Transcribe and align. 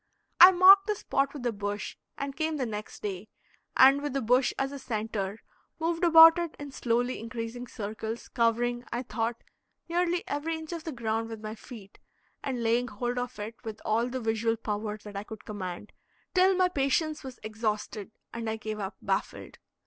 I 0.39 0.49
marked 0.51 0.87
the 0.87 0.95
spot 0.95 1.31
with 1.31 1.45
a 1.45 1.51
bush, 1.51 1.95
and 2.17 2.35
came 2.35 2.57
the 2.57 2.65
next 2.65 3.03
day, 3.03 3.29
and 3.77 4.01
with 4.01 4.13
the 4.13 4.21
bush 4.23 4.51
as 4.57 4.71
a 4.71 4.79
centre, 4.79 5.43
moved 5.79 6.03
about 6.03 6.39
it 6.39 6.55
in 6.57 6.71
slowly 6.71 7.19
increasing 7.19 7.67
circles, 7.67 8.27
covering, 8.27 8.83
I 8.91 9.03
thought, 9.03 9.43
nearly 9.87 10.23
every 10.27 10.57
inch 10.57 10.73
of 10.73 10.95
ground 10.95 11.29
with 11.29 11.39
my 11.43 11.53
feet, 11.53 11.99
and 12.43 12.63
laying 12.63 12.87
hold 12.87 13.19
of 13.19 13.37
it 13.37 13.53
with 13.63 13.79
all 13.85 14.07
the 14.07 14.19
visual 14.19 14.57
power 14.57 14.97
that 15.03 15.15
I 15.15 15.23
could 15.23 15.45
command, 15.45 15.91
till 16.33 16.55
my 16.55 16.67
patience 16.67 17.23
was 17.23 17.39
exhausted, 17.43 18.09
and 18.33 18.49
I 18.49 18.55
gave 18.55 18.79
up, 18.79 18.95
baffled. 19.03 19.59